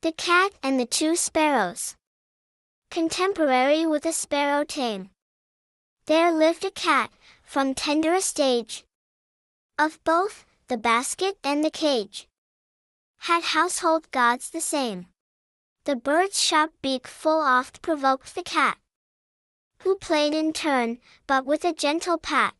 The 0.00 0.12
Cat 0.12 0.52
and 0.62 0.78
the 0.78 0.86
Two 0.86 1.16
Sparrows 1.16 1.96
Contemporary 2.88 3.84
with 3.84 4.06
a 4.06 4.12
sparrow 4.12 4.62
tame. 4.62 5.10
There 6.06 6.30
lived 6.30 6.64
a 6.64 6.70
cat, 6.70 7.10
from 7.42 7.74
tenderest 7.74 8.38
age. 8.38 8.84
Of 9.76 9.98
both, 10.04 10.46
the 10.68 10.76
basket 10.76 11.36
and 11.42 11.64
the 11.64 11.70
cage. 11.72 12.28
Had 13.22 13.42
household 13.42 14.08
gods 14.12 14.50
the 14.50 14.60
same. 14.60 15.06
The 15.82 15.96
bird's 15.96 16.40
sharp 16.40 16.70
beak 16.80 17.08
full 17.08 17.40
oft 17.40 17.82
provoked 17.82 18.36
the 18.36 18.44
cat. 18.44 18.78
Who 19.82 19.96
played 19.96 20.32
in 20.32 20.52
turn, 20.52 21.00
but 21.26 21.44
with 21.44 21.64
a 21.64 21.72
gentle 21.72 22.18
pat. 22.18 22.54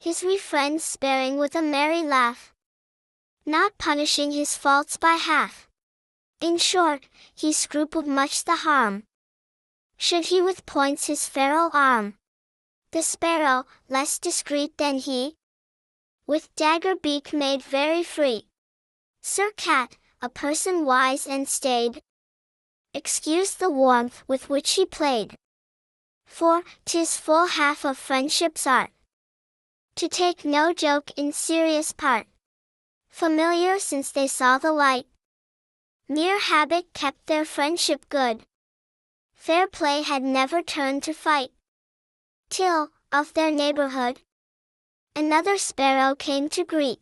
His 0.00 0.24
wee 0.24 0.38
friends 0.38 0.82
sparing 0.82 1.38
with 1.38 1.54
a 1.54 1.62
merry 1.62 2.02
laugh. 2.02 2.52
Not 3.46 3.78
punishing 3.78 4.32
his 4.32 4.56
faults 4.56 4.96
by 4.96 5.12
half. 5.12 5.68
In 6.42 6.58
short, 6.58 7.06
he 7.36 7.52
scrupled 7.52 8.08
much 8.08 8.44
the 8.44 8.56
harm. 8.56 9.04
Should 9.96 10.26
he 10.26 10.42
with 10.42 10.66
points 10.66 11.06
his 11.06 11.28
feral 11.28 11.70
arm? 11.72 12.18
The 12.90 13.02
sparrow, 13.02 13.64
less 13.88 14.18
discreet 14.18 14.76
than 14.76 14.98
he, 14.98 15.36
with 16.26 16.52
dagger 16.56 16.96
beak 16.96 17.32
made 17.32 17.62
very 17.62 18.02
free. 18.02 18.48
Sir 19.20 19.52
Cat, 19.56 19.96
a 20.20 20.28
person 20.28 20.84
wise 20.84 21.28
and 21.28 21.48
staid, 21.48 22.02
excused 22.92 23.60
the 23.60 23.70
warmth 23.70 24.24
with 24.26 24.48
which 24.48 24.72
he 24.72 24.84
played. 24.84 25.36
For, 26.26 26.64
'tis 26.84 27.16
full 27.16 27.46
half 27.46 27.84
of 27.84 27.96
friendship's 27.96 28.66
art, 28.66 28.90
to 29.94 30.08
take 30.08 30.44
no 30.44 30.72
joke 30.72 31.12
in 31.16 31.32
serious 31.32 31.92
part. 31.92 32.26
Familiar 33.08 33.78
since 33.78 34.10
they 34.10 34.26
saw 34.26 34.58
the 34.58 34.72
light, 34.72 35.06
Mere 36.08 36.38
habit 36.38 36.92
kept 36.92 37.26
their 37.26 37.44
friendship 37.44 38.08
good. 38.08 38.44
Fair 39.34 39.66
play 39.66 40.02
had 40.02 40.22
never 40.22 40.62
turned 40.62 41.02
to 41.04 41.12
fight. 41.12 41.50
Till, 42.50 42.90
of 43.10 43.34
their 43.34 43.50
neighborhood, 43.50 44.20
another 45.16 45.56
sparrow 45.58 46.14
came 46.14 46.48
to 46.50 46.64
greet. 46.64 47.00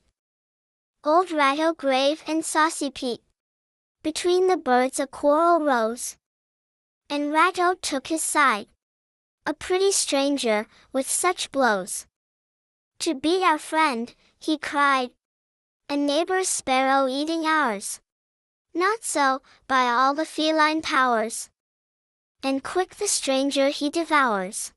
Old 1.03 1.31
Ratto 1.31 1.73
grave 1.73 2.23
and 2.27 2.45
saucy 2.45 2.91
Pete. 2.91 3.23
Between 4.03 4.49
the 4.49 4.57
birds 4.57 5.01
a 5.01 5.07
quarrel 5.07 5.61
rose. 5.61 6.17
And 7.09 7.33
Ratto 7.33 7.75
took 7.75 8.09
his 8.09 8.23
side. 8.23 8.69
A 9.47 9.55
pretty 9.55 9.93
stranger, 9.93 10.67
with 10.93 11.11
such 11.11 11.51
blows. 11.51 12.07
To 13.01 13.15
beat 13.15 13.43
our 13.43 13.59
friend, 13.59 14.15
he 14.39 14.59
cried. 14.59 15.11
A 15.89 15.97
neighbor's 15.97 16.49
sparrow 16.49 17.09
eating 17.09 17.47
ours. 17.47 18.01
Not 18.75 19.05
so, 19.05 19.43
by 19.67 19.87
all 19.87 20.15
the 20.15 20.25
feline 20.25 20.83
powers. 20.83 21.51
And 22.43 22.63
quick 22.63 22.97
the 22.97 23.09
stranger 23.09 23.69
he 23.69 23.91
devours. 23.91 24.73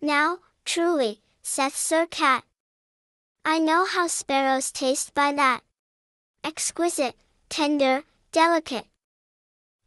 Now, 0.00 0.38
truly, 0.64 1.22
saith 1.42 1.76
Sir 1.76 2.06
Cat. 2.06 2.44
I 3.44 3.58
know 3.58 3.84
how 3.86 4.06
sparrows 4.06 4.70
taste 4.70 5.14
by 5.14 5.32
that. 5.32 5.62
Exquisite, 6.42 7.16
tender, 7.48 8.04
delicate. 8.32 8.86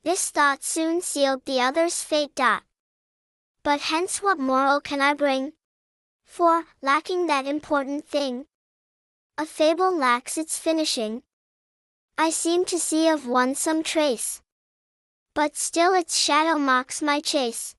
This 0.04 0.30
thought 0.30 0.64
soon 0.64 1.02
sealed 1.02 1.46
the 1.46 1.62
other's 1.62 2.02
fate. 2.02 2.36
Dot. 2.36 2.64
But 3.64 3.82
hence 3.82 4.22
what 4.22 4.40
moral 4.40 4.80
can 4.80 5.02
I 5.02 5.14
bring? 5.14 5.54
For, 6.24 6.66
lacking 6.82 7.28
that 7.28 7.46
important 7.46 8.08
thing, 8.08 8.46
a 9.38 9.46
fable 9.46 9.96
lacks 9.96 10.38
its 10.38 10.58
finishing. 10.58 11.24
I 12.20 12.32
seem 12.32 12.66
to 12.66 12.80
see 12.80 13.08
of 13.08 13.28
one 13.28 13.56
some 13.56 13.84
trace. 13.84 14.42
But 15.36 15.56
still 15.56 15.94
its 15.94 16.18
shadow 16.18 16.58
mocks 16.58 17.02
my 17.02 17.22
chase. 17.22 17.77